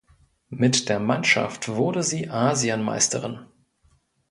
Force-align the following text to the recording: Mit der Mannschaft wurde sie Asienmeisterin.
Mit 0.49 0.89
der 0.89 0.99
Mannschaft 0.99 1.67
wurde 1.67 2.01
sie 2.01 2.27
Asienmeisterin. 2.27 3.45